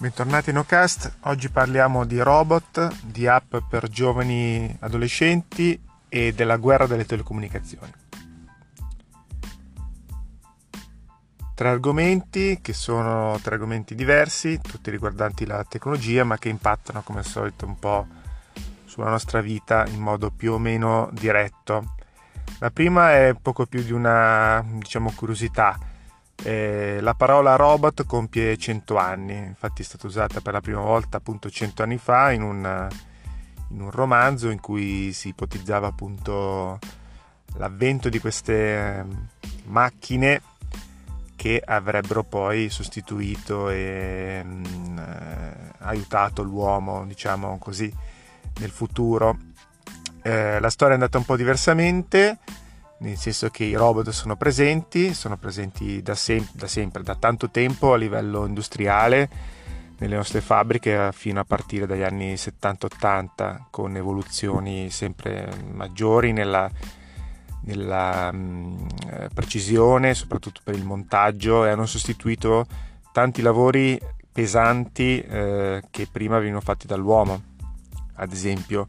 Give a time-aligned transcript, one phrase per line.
[0.00, 6.86] Bentornati in Ocast, oggi parliamo di robot, di app per giovani adolescenti e della guerra
[6.86, 7.90] delle telecomunicazioni.
[11.52, 17.18] Tre argomenti che sono tre argomenti diversi, tutti riguardanti la tecnologia, ma che impattano come
[17.18, 18.06] al solito un po'
[18.84, 21.96] sulla nostra vita in modo più o meno diretto.
[22.60, 25.76] La prima è poco più di una diciamo, curiosità
[26.44, 31.16] eh, la parola robot compie 100 anni, infatti è stata usata per la prima volta
[31.16, 32.88] appunto 100 anni fa in un,
[33.70, 36.78] in un romanzo in cui si ipotizzava appunto
[37.56, 39.28] l'avvento di queste ehm,
[39.64, 40.42] macchine
[41.34, 47.92] che avrebbero poi sostituito e mh, mm, eh, aiutato l'uomo, diciamo così,
[48.58, 49.38] nel futuro.
[50.22, 52.38] Eh, la storia è andata un po' diversamente
[53.00, 57.50] nel senso che i robot sono presenti, sono presenti da, sem- da sempre, da tanto
[57.50, 59.56] tempo a livello industriale
[59.98, 66.70] nelle nostre fabbriche fino a partire dagli anni 70-80 con evoluzioni sempre maggiori nella,
[67.62, 72.66] nella mh, eh, precisione, soprattutto per il montaggio e hanno sostituito
[73.12, 73.98] tanti lavori
[74.30, 77.42] pesanti eh, che prima venivano fatti dall'uomo,
[78.14, 78.86] ad esempio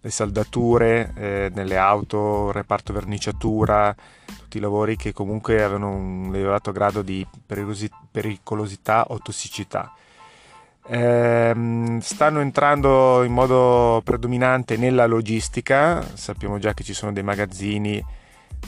[0.00, 3.94] le saldature eh, nelle auto, il reparto verniciatura,
[4.38, 7.26] tutti i lavori che comunque avevano un elevato grado di
[8.10, 9.92] pericolosità o tossicità.
[10.90, 18.02] Eh, stanno entrando in modo predominante nella logistica, sappiamo già che ci sono dei magazzini,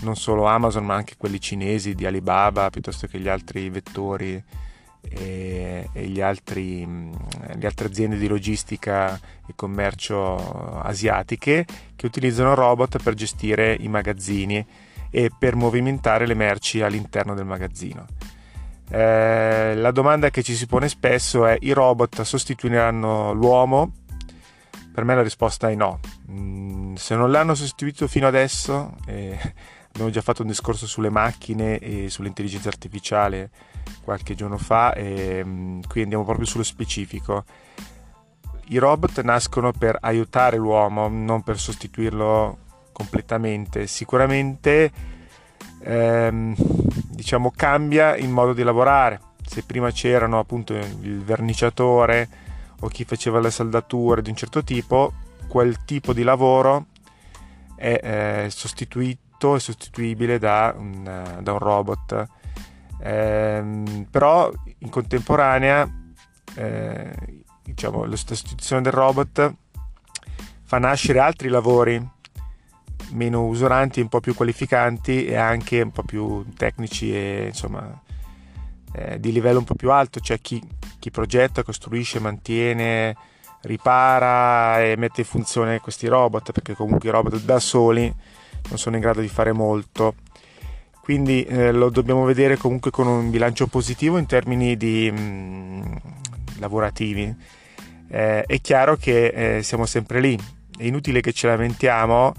[0.00, 4.42] non solo Amazon ma anche quelli cinesi di Alibaba piuttosto che gli altri vettori
[5.08, 7.12] e, e altri, mm,
[7.56, 14.64] le altre aziende di logistica e commercio asiatiche che utilizzano robot per gestire i magazzini
[15.10, 18.06] e per movimentare le merci all'interno del magazzino.
[18.92, 23.92] Eh, la domanda che ci si pone spesso è i robot sostituiranno l'uomo?
[24.92, 26.00] Per me la risposta è no.
[26.30, 29.38] Mm, se non l'hanno sostituito fino adesso, eh,
[29.88, 33.50] abbiamo già fatto un discorso sulle macchine e sull'intelligenza artificiale
[34.02, 37.44] qualche giorno fa e mm, qui andiamo proprio sullo specifico.
[38.68, 42.58] I robot nascono per aiutare l'uomo, non per sostituirlo
[42.92, 43.86] completamente.
[43.86, 44.90] Sicuramente
[45.80, 46.54] ehm,
[47.08, 49.20] diciamo cambia il modo di lavorare.
[49.44, 52.28] Se prima c'erano appunto il verniciatore
[52.80, 55.12] o chi faceva le saldature di un certo tipo,
[55.48, 56.86] quel tipo di lavoro
[57.74, 62.28] è eh, sostituito e sostituibile da un, da un robot
[63.02, 65.88] eh, però in contemporanea
[66.54, 69.54] eh, diciamo, la sostituzione del robot
[70.64, 72.18] fa nascere altri lavori
[73.12, 78.00] meno usuranti, un po' più qualificanti e anche un po' più tecnici e insomma
[78.92, 80.62] eh, di livello un po' più alto, c'è chi,
[80.98, 83.16] chi progetta, costruisce, mantiene,
[83.62, 88.12] ripara e mette in funzione questi robot perché comunque i robot da soli
[88.68, 90.14] non sono in grado di fare molto
[91.10, 95.82] quindi eh, lo dobbiamo vedere comunque con un bilancio positivo in termini di, mh, mm,
[96.60, 97.34] lavorativi.
[98.06, 100.38] Eh, è chiaro che eh, siamo sempre lì,
[100.78, 102.32] è inutile che ci lamentiamo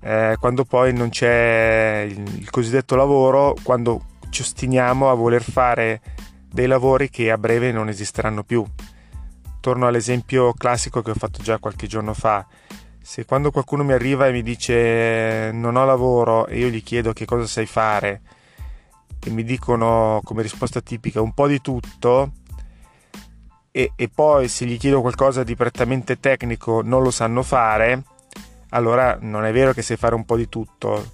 [0.00, 6.00] eh, quando poi non c'è il, il cosiddetto lavoro, quando ci ostiniamo a voler fare
[6.50, 8.64] dei lavori che a breve non esisteranno più.
[9.60, 12.46] Torno all'esempio classico che ho fatto già qualche giorno fa
[13.06, 17.12] se quando qualcuno mi arriva e mi dice non ho lavoro e io gli chiedo
[17.12, 18.20] che cosa sai fare?
[19.24, 22.32] e mi dicono come risposta tipica un po' di tutto
[23.70, 28.02] e, e poi se gli chiedo qualcosa di prettamente tecnico non lo sanno fare,
[28.70, 31.12] allora non è vero che sai fare un po' di tutto,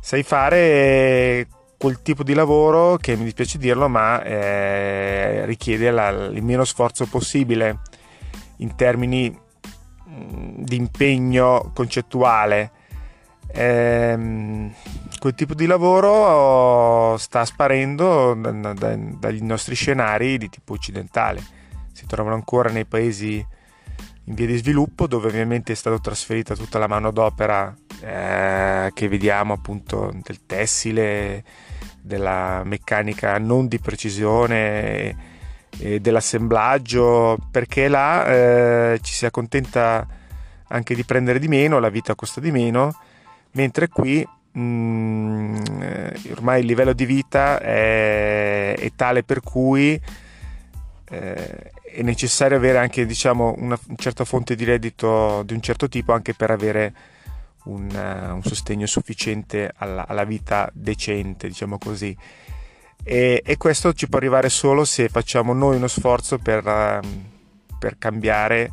[0.00, 1.46] sai fare
[1.78, 7.06] quel tipo di lavoro che mi dispiace dirlo ma eh, richiede la, il meno sforzo
[7.06, 7.82] possibile
[8.56, 9.48] in termini
[10.56, 12.70] di impegno concettuale.
[13.52, 14.72] Ehm,
[15.18, 21.42] quel tipo di lavoro sta sparendo da, da, dagli nostri scenari di tipo occidentale.
[21.92, 23.44] Si trovano ancora nei paesi
[24.24, 29.54] in via di sviluppo, dove ovviamente è stata trasferita tutta la manodopera eh, che vediamo
[29.54, 31.44] appunto del tessile,
[32.00, 35.29] della meccanica non di precisione
[35.76, 40.06] dell'assemblaggio, perché là eh, ci si accontenta
[40.68, 42.94] anche di prendere di meno, la vita costa di meno,
[43.52, 45.56] mentre qui mh, mm,
[46.32, 50.00] ormai il livello di vita è, è tale per cui
[51.10, 56.12] eh, è necessario avere anche diciamo, una, certa fonte di reddito di un certo tipo
[56.12, 56.94] anche per avere
[57.64, 62.16] un, un sostegno sufficiente alla, alla, vita decente, diciamo così.
[63.02, 67.24] E, e, questo ci può arrivare solo se facciamo noi uno sforzo per, ehm,
[67.78, 68.70] per cambiare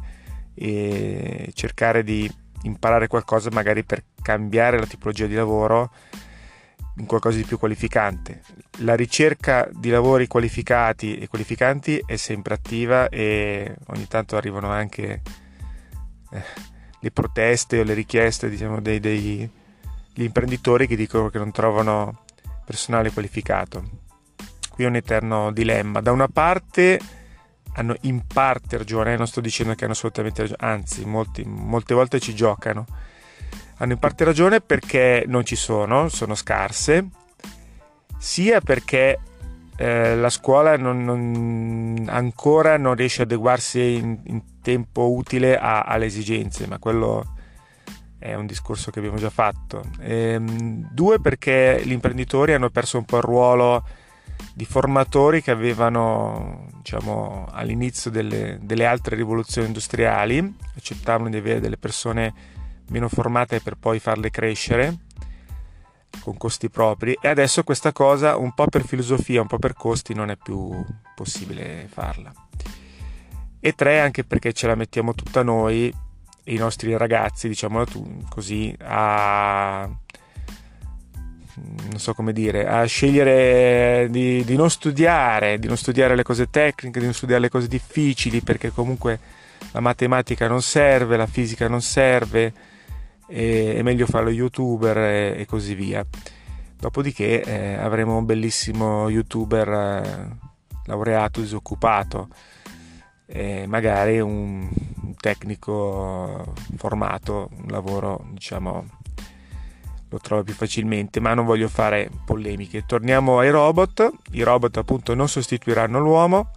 [0.53, 2.29] e cercare di
[2.63, 5.91] imparare qualcosa magari per cambiare la tipologia di lavoro
[6.97, 8.41] in qualcosa di più qualificante.
[8.79, 15.21] La ricerca di lavori qualificati e qualificanti è sempre attiva e ogni tanto arrivano anche
[16.31, 16.43] eh,
[16.99, 19.47] le proteste o le richieste diciamo, degli
[20.15, 22.23] imprenditori che dicono che non trovano
[22.65, 24.05] personale qualificato.
[24.77, 26.01] Qui è un eterno dilemma.
[26.01, 26.99] Da una parte
[27.73, 32.19] hanno in parte ragione, non sto dicendo che hanno assolutamente ragione, anzi molti, molte volte
[32.19, 32.85] ci giocano.
[33.77, 37.07] Hanno in parte ragione perché non ci sono, sono scarse,
[38.19, 39.17] sia perché
[39.77, 45.81] eh, la scuola non, non, ancora non riesce ad adeguarsi in, in tempo utile a,
[45.81, 47.33] alle esigenze, ma quello
[48.19, 49.81] è un discorso che abbiamo già fatto.
[50.01, 53.83] E, ehm, due perché gli imprenditori hanno perso un po' il ruolo
[54.53, 61.77] di formatori che avevano diciamo, all'inizio delle, delle, altre rivoluzioni industriali, accettavano di avere delle
[61.77, 62.33] persone
[62.89, 64.97] meno formate per poi farle crescere
[66.21, 70.13] con costi propri e adesso questa cosa un po' per filosofia, un po' per costi
[70.13, 70.83] non è più
[71.15, 72.33] possibile farla.
[73.59, 75.93] E tre anche perché ce la mettiamo tutta noi
[76.45, 77.85] i nostri ragazzi, diciamolo
[78.29, 79.89] così a
[81.89, 86.49] non so come dire, a scegliere di, di, non studiare, di non studiare le cose
[86.49, 89.19] tecniche, di non studiare le cose difficili, perché comunque
[89.71, 92.53] la matematica non serve, la fisica non serve,
[93.27, 96.05] e, è meglio fare lo youtuber e, e così via.
[96.79, 100.27] Dopodiché eh, avremo un bellissimo youtuber eh,
[100.85, 102.27] laureato disoccupato,
[103.25, 104.69] e magari un
[105.19, 108.96] tecnico formato, un lavoro diciamo
[110.09, 112.85] lo trovo più facilmente, ma non voglio fare polemiche.
[112.85, 114.09] Torniamo ai robot.
[114.31, 116.51] I robot appunto non sostituiranno l'uomo,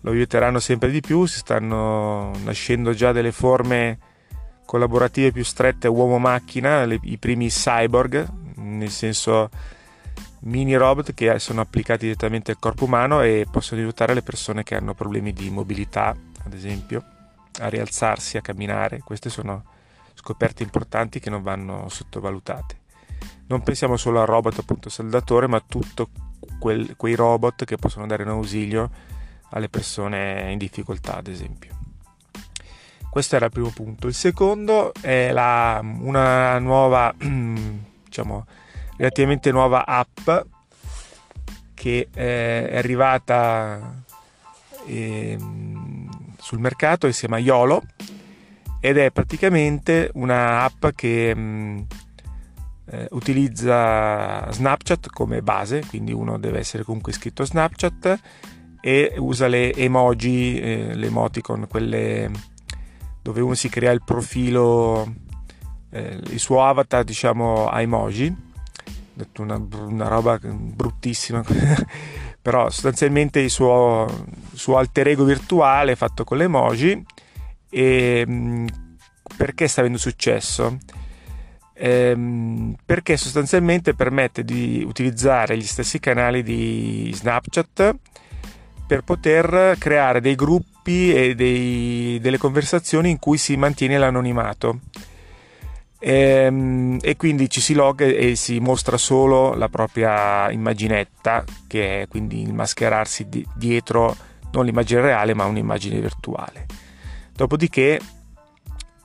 [0.00, 3.98] lo aiuteranno sempre di più, si stanno nascendo già delle forme
[4.64, 9.50] collaborative più strette uomo-macchina, i primi cyborg, nel senso
[10.42, 14.76] mini robot che sono applicati direttamente al corpo umano e possono aiutare le persone che
[14.76, 17.04] hanno problemi di mobilità, ad esempio,
[17.58, 19.00] a rialzarsi, a camminare.
[19.04, 19.64] Queste sono
[20.20, 22.78] scoperte importanti che non vanno sottovalutate.
[23.46, 26.06] Non pensiamo solo al robot appunto saldatore, ma a tutti
[26.58, 28.90] quei robot che possono dare un ausilio
[29.50, 31.78] alle persone in difficoltà, ad esempio.
[33.10, 34.06] Questo era il primo punto.
[34.06, 38.46] Il secondo è la, una nuova, diciamo,
[38.96, 40.28] relativamente nuova app
[41.74, 44.04] che eh, è arrivata
[44.86, 45.36] eh,
[46.38, 47.82] sul mercato e si chiama YOLO
[48.80, 51.78] ed è praticamente una app che mh, mm,
[52.92, 58.20] eh, utilizza Snapchat come base, quindi uno deve essere comunque iscritto a Snapchat
[58.80, 62.30] e usa le emoji, eh, le emoticon, quelle
[63.22, 65.06] dove uno si crea il profilo,
[65.90, 68.34] eh, il suo avatar diciamo a emoji,
[69.36, 71.44] una, una roba bruttissima,
[72.40, 74.06] però sostanzialmente il suo,
[74.54, 77.04] suo alter ego virtuale fatto con le emoji
[77.70, 78.66] e mm,
[79.36, 80.78] perché sta avendo successo?
[81.74, 87.94] Ehm, perché sostanzialmente permette di utilizzare gli stessi canali di Snapchat
[88.86, 94.80] per poter creare dei gruppi e dei, delle conversazioni in cui si mantiene l'anonimato.
[95.98, 102.02] E, ehm, e, quindi ci si logga e si mostra solo la propria immaginetta, che
[102.02, 104.16] è quindi il mascherarsi di, dietro
[104.52, 106.79] non l'immagine reale, ma un'immagine virtuale.
[107.40, 107.98] Dopodiché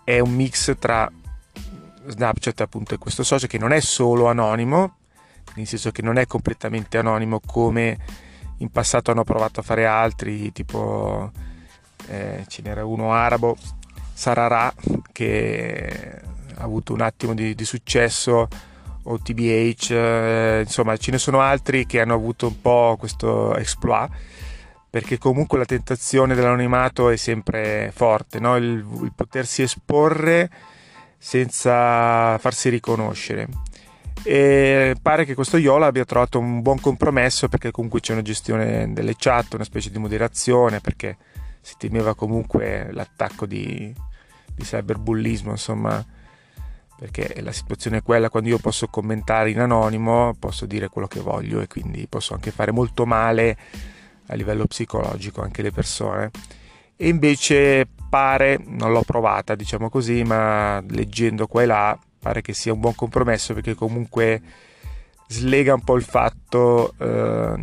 [0.03, 1.09] è un mix tra
[2.05, 4.97] Snapchat appunto e questo social che non è solo anonimo,
[5.53, 7.97] nel senso che non è completamente anonimo come
[8.57, 11.31] in passato hanno provato a fare altri, tipo
[12.07, 13.55] eh, ce n'era uno arabo,
[14.13, 14.73] Sarara,
[15.13, 16.21] che
[16.55, 18.49] ha avuto un attimo di, di successo,
[19.03, 24.11] o TBH, eh, insomma ce ne sono altri che hanno avuto un po' questo exploit
[24.95, 28.55] perché comunque la tentazione dell'anonimato è sempre forte, no?
[28.55, 30.49] il, il, potersi esporre
[31.17, 33.49] senza farsi riconoscere.
[34.23, 38.93] E pare che questo Yola abbia trovato un buon compromesso perché comunque c'è una gestione
[38.93, 41.17] delle chat, una specie di moderazione, perché
[41.59, 43.93] si temeva comunque l'attacco di,
[44.55, 46.01] di cyberbullismo, insomma,
[46.97, 51.19] perché la situazione è quella quando io posso commentare in anonimo, posso dire quello che
[51.19, 53.57] voglio e quindi posso anche fare molto male
[54.27, 56.31] a livello psicologico anche le persone.
[56.95, 62.53] E invece pare, non l'ho provata diciamo così, ma leggendo qua e là pare che
[62.53, 64.41] sia un buon compromesso perché comunque
[65.27, 67.53] slega un po' il fatto eh,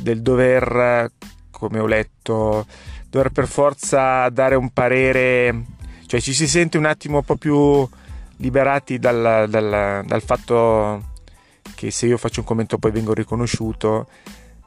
[0.00, 1.10] del dover,
[1.50, 2.66] come ho letto,
[3.10, 5.64] dover per forza dare un parere,
[6.06, 7.86] cioè ci si sente un attimo un po' più
[8.36, 11.16] liberati dal, dal, dal fatto
[11.74, 14.08] che se io faccio un commento poi vengo riconosciuto,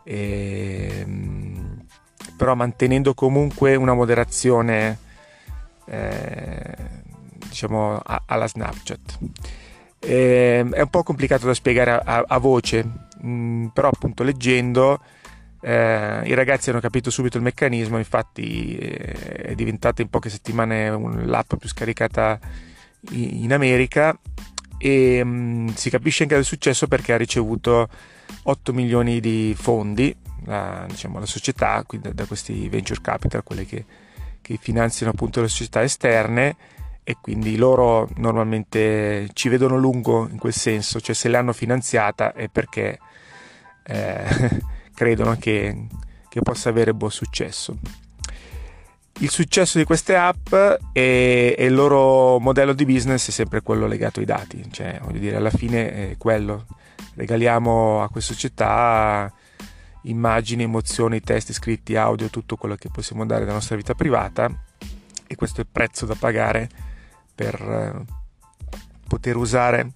[0.03, 1.85] e, ehm,
[2.35, 4.97] però mantenendo comunque una moderazione
[5.85, 6.75] eh,
[7.47, 9.19] diciamo alla Snapchat.
[9.99, 14.23] Eh, è un po' complicato da spiegare a, a, a voce, mh, mm, però appunto
[14.23, 14.99] leggendo
[15.61, 19.13] eh, i ragazzi hanno capito subito il meccanismo, infatti eh,
[19.51, 20.89] è diventata in poche settimane
[21.25, 22.39] l'app più scaricata
[23.11, 24.17] in America
[24.81, 27.87] e mh, mm, si capisce anche del successo perché ha ricevuto
[28.43, 30.13] 8 milioni di fondi,
[30.45, 33.85] la, diciamo, la società, quindi da, questi venture capital, quelle che,
[34.41, 36.55] che finanziano appunto le società esterne
[37.03, 42.47] e quindi loro normalmente ci vedono lungo in quel senso, cioè se l'hanno finanziata è
[42.47, 42.97] perché
[43.83, 44.23] eh,
[44.95, 45.87] credono che,
[46.27, 47.77] che, possa avere buon successo.
[49.19, 50.53] Il successo di queste app
[50.93, 55.35] e, il loro modello di business è sempre quello legato ai dati, cioè voglio dire
[55.35, 56.65] alla fine è quello,
[57.15, 59.31] regaliamo a queste società
[60.03, 64.49] immagini, emozioni, testi scritti, audio, tutto quello che possiamo dare dalla nostra vita privata
[65.27, 66.69] e questo è il prezzo da pagare
[67.33, 68.05] per eh,
[69.07, 69.93] poter usare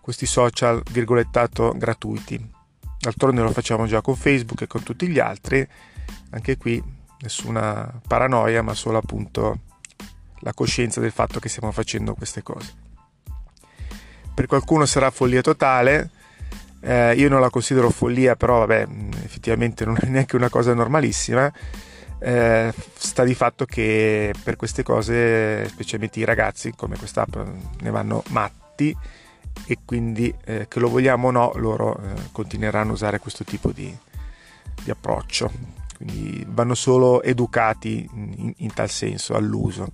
[0.00, 2.52] questi social virgolettato gratuiti.
[2.98, 5.66] D'altronde lo facciamo già con Facebook e con tutti gli altri,
[6.30, 6.82] anche qui
[7.24, 9.58] nessuna paranoia, ma solo appunto
[10.40, 12.72] la coscienza del fatto che stiamo facendo queste cose.
[14.32, 16.10] Per qualcuno sarà follia totale,
[16.80, 18.86] eh, io non la considero follia, però vabbè,
[19.24, 21.52] effettivamente non è neanche una cosa normalissima
[22.24, 27.36] eh, sta di fatto che per queste cose, specialmente i ragazzi come quest'app,
[27.80, 28.96] ne vanno matti
[29.66, 33.72] e quindi eh, che lo vogliamo o no, loro eh, continueranno a usare questo tipo
[33.72, 33.94] di,
[34.82, 35.52] di, approccio.
[35.96, 39.88] Quindi vanno solo educati in, in tal senso all'uso.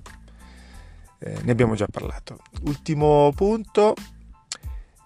[1.18, 2.38] Eh, ne abbiamo già parlato.
[2.62, 3.94] Ultimo punto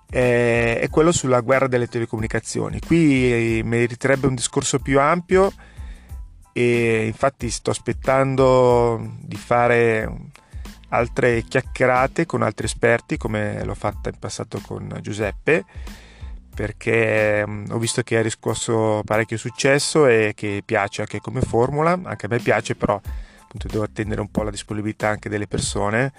[0.08, 2.78] è quello sulla guerra delle telecomunicazioni.
[2.78, 5.52] Qui meriterebbe un discorso più ampio
[6.52, 10.08] e infatti sto aspettando di fare
[10.90, 15.64] altre chiacchierate con altri esperti come l'ho fatta in passato con Giuseppe
[16.54, 21.98] perché mm, ho visto che ha riscosso parecchio successo e che piace anche come formula,
[22.02, 23.00] anche a me piace però
[23.42, 26.12] appunto devo attendere un po' la disponibilità anche delle persone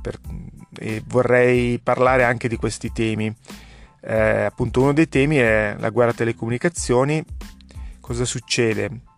[0.00, 0.18] per,
[0.78, 3.34] e vorrei parlare anche di questi temi.
[4.04, 7.24] Eh, appunto uno dei temi è la guerra telecomunicazioni,
[8.00, 9.10] cosa succede?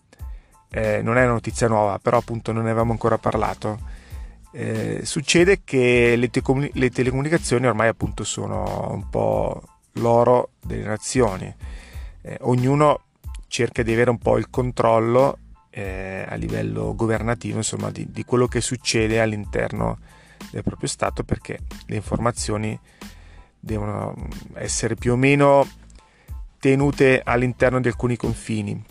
[0.74, 3.78] eh, non è una notizia nuova, però appunto non ne avevamo ancora parlato.
[4.50, 6.42] Eh, succede che le, te-
[6.72, 9.62] le, telecomunicazioni ormai appunto sono un po'
[9.94, 11.52] l'oro delle nazioni.
[12.22, 13.02] Eh, ognuno
[13.48, 15.38] cerca di avere un po' il controllo
[15.70, 19.98] eh, a livello governativo insomma, di, di, quello che succede all'interno
[20.50, 22.78] del proprio Stato perché le informazioni
[23.58, 24.14] devono
[24.54, 25.66] essere più o meno
[26.58, 28.84] tenute all'interno di alcuni confini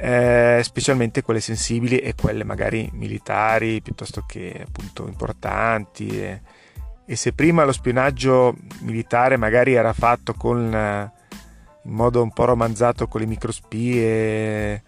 [0.00, 6.08] eh, specialmente quelle sensibili e quelle magari militari piuttosto che appunto importanti.
[6.08, 6.40] E,
[7.10, 11.10] e se prima lo spionaggio militare magari era fatto con, eh,
[11.84, 14.82] in modo un po' romanzato con le microspie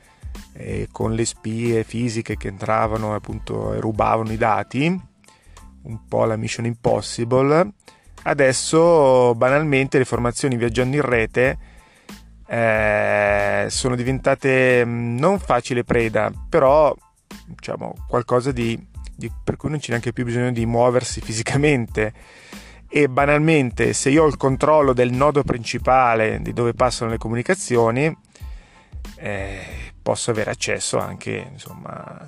[0.52, 4.84] e con le spie fisiche che entravano appunto e rubavano i dati,
[5.82, 7.72] un po' la Mission Impossible,
[8.24, 11.58] adesso banalmente le informazioni viaggiando in rete
[12.46, 16.94] eh, sono diventate mm, non facile preda, però
[17.46, 18.78] diciamo qualcosa di,
[19.20, 22.12] di, per cui non c'è neanche più bisogno di muoversi fisicamente.
[22.88, 28.12] E banalmente se io ho il controllo del nodo principale di dove passano le comunicazioni
[29.14, 32.26] eh, posso avere accesso anche insomma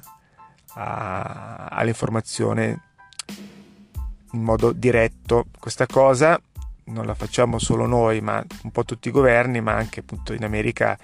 [0.74, 2.80] a, all'informazione
[4.32, 5.46] in modo diretto.
[5.58, 6.40] Questa cosa
[6.84, 10.44] non la facciamo solo noi, ma un po' tutti i governi, ma anche appunto in
[10.44, 10.96] America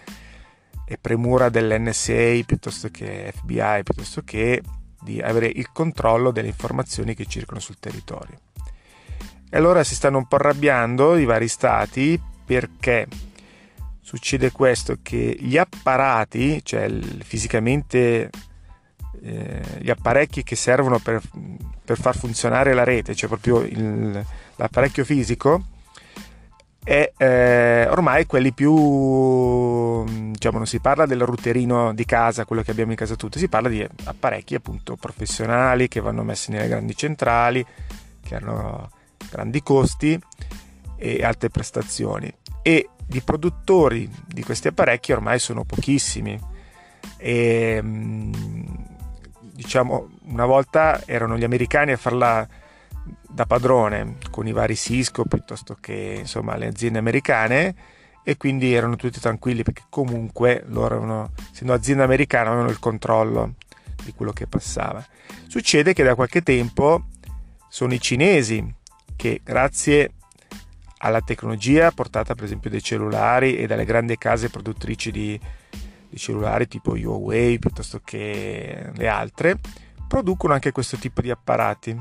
[0.85, 4.63] è premura dell'NSA piuttosto che FBI, piuttosto che
[5.09, 8.39] di avere il controllo delle informazioni che circolano sul territorio.
[9.51, 13.07] E allora si stanno un po' arrabbiando i vari stati perché
[14.03, 16.91] succede questo che gli apparati, cioè
[17.23, 18.29] fisicamente
[19.23, 21.23] eh, gli apparecchi che servono per,
[21.83, 24.23] per, far funzionare la rete, cioè proprio il,
[24.57, 25.65] l'apparecchio fisico,
[26.89, 32.71] è eh, ormai quelli più diciamo non si parla del routerino di casa quello che
[32.71, 36.97] abbiamo in casa tutti si parla di apparecchi appunto professionali che vanno messi nelle grandi
[36.97, 37.65] centrali
[38.23, 38.91] che hanno
[39.31, 40.19] grandi costi
[40.97, 42.33] e altre prestazioni.
[42.63, 46.39] E di produttori di questi apparecchi ormai sono pochissimi.
[47.17, 48.33] E, mm,
[49.41, 52.47] diciamo, una volta erano gli americani a farla
[53.29, 57.75] da padrone con i vari Cisco piuttosto che insomma le aziende americane
[58.25, 63.55] e quindi erano tutti tranquilli perché comunque loro avevano, essendo azienda americana avevano il controllo
[64.05, 65.05] di quello che passava.
[65.47, 67.07] Succede che da qualche tempo
[67.69, 68.75] sono i cinesi
[69.17, 70.13] che grazie
[70.99, 75.41] alla tecnologia portata per esempio dai cellulari e dalle grandi case produttrici di,
[76.09, 79.59] di cellulari tipo Huawei piuttosto che le altre,
[80.07, 81.97] producono anche questo tipo di apparati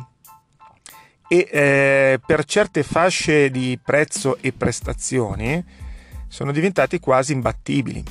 [1.27, 5.63] e eh, per certe fasce di prezzo e prestazioni
[6.27, 8.03] sono diventati quasi imbattibili.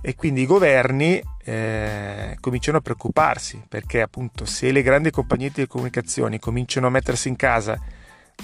[0.00, 5.66] E quindi i governi eh, cominciano a preoccuparsi perché appunto se le grandi compagnie di
[5.66, 7.80] comunicazioni cominciano a mettersi in casa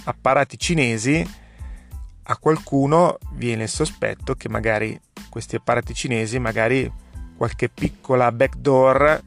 [0.05, 1.41] apparati cinesi
[2.25, 6.91] a qualcuno viene il sospetto che magari questi apparati cinesi magari
[7.37, 9.23] qualche piccola backdoor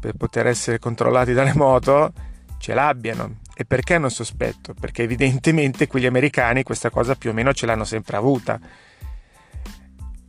[0.00, 2.12] per poter essere controllati dalle moto
[2.58, 4.74] ce l'abbiano e perché hanno sospetto?
[4.78, 8.60] Perché evidentemente quegli americani questa cosa più o meno ce l'hanno sempre avuta.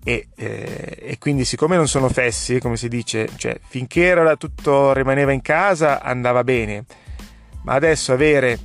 [0.01, 4.93] E, eh, e, quindi siccome non sono fessi, come si dice, cioè finché era tutto
[4.93, 6.85] rimaneva in casa andava bene,
[7.63, 8.57] ma adesso avere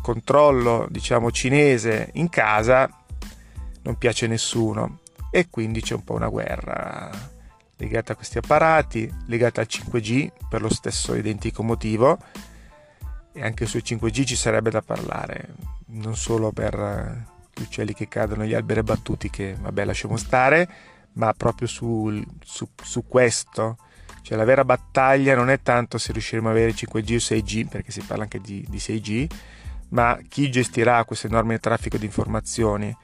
[0.00, 2.88] controllo, diciamo, cinese in casa
[3.82, 5.00] non piace a nessuno.
[5.30, 7.10] E quindi c'è un po' una guerra
[7.76, 12.18] legata a questi apparati, legata al 5G per lo stesso identico motivo
[13.38, 15.54] e anche sul 5G ci sarebbe da parlare,
[15.86, 20.68] non solo per gli uccelli che cadono, gli alberi battuti che vabbè lasciamo stare,
[21.12, 23.78] ma proprio su, su, su questo.
[24.22, 27.92] Cioè la vera battaglia non è tanto se riusciremo ad avere 5G o 6G, perché
[27.92, 29.26] si parla anche di, di 6G,
[29.90, 32.94] ma chi gestirà questo enorme traffico di informazioni,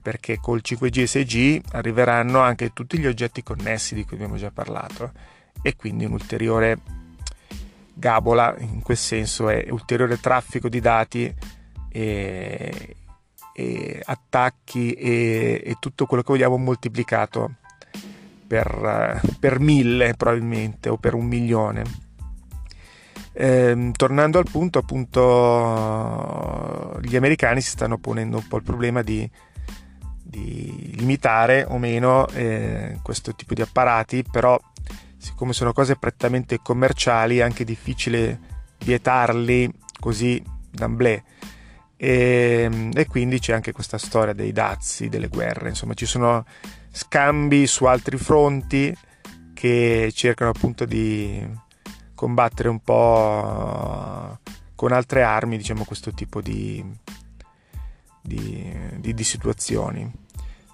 [0.00, 4.50] perché col 5G e 6G arriveranno anche tutti gli oggetti connessi di cui abbiamo già
[4.50, 5.12] parlato
[5.62, 7.02] e quindi un ulteriore
[7.94, 11.32] gabola in quel senso è ulteriore traffico di dati
[11.88, 12.96] e,
[13.54, 17.54] e attacchi e, e, tutto quello che vogliamo moltiplicato
[18.46, 21.84] per, per, mille probabilmente o per un milione.
[23.32, 25.20] Ehm, tornando al punto, appunto,
[27.02, 29.28] gli americani si stanno ponendo un po' il problema di,
[30.22, 34.60] di limitare o meno eh, questo tipo di apparati, però
[35.24, 38.38] siccome sono cose prettamente commerciali è anche difficile
[38.84, 41.22] vietarli così d'amblè
[41.96, 46.44] e, ehm, e, quindi c'è anche questa storia dei dazi, delle guerre, insomma ci sono
[46.92, 48.94] scambi su altri fronti
[49.54, 51.42] che cercano appunto di
[52.14, 54.38] combattere un po'
[54.74, 56.84] con altre armi, diciamo questo tipo di,
[58.20, 60.10] di, di, di situazioni.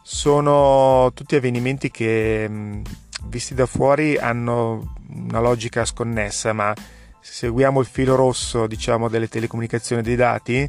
[0.02, 2.82] Sono tutti avvenimenti che
[3.26, 6.74] visti da fuori hanno una logica sconnessa, ma
[7.20, 10.66] se seguiamo il filo rosso, diciamo, delle telecomunicazioni dei dati,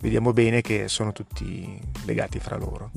[0.00, 2.90] vediamo bene che sono tutti legati fra loro.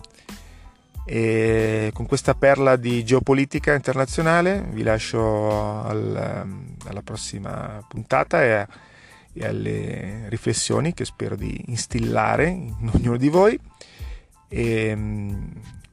[1.05, 6.45] E con questa perla di geopolitica internazionale vi lascio al,
[6.85, 8.67] alla prossima puntata e,
[9.33, 13.59] e, alle riflessioni che spero di instillare in ognuno di voi.
[14.47, 14.95] E,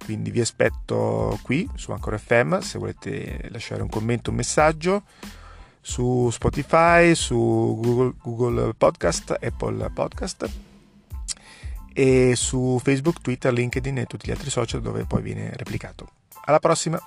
[0.07, 5.03] quindi vi aspetto qui su Ancora FM se volete lasciare un commento, un messaggio
[5.81, 10.49] su Spotify, su Google, Google Podcast, Apple Podcast
[11.93, 16.09] e su Facebook, Twitter, LinkedIn e tutti gli altri social dove poi viene replicato.
[16.45, 17.03] Alla prossima!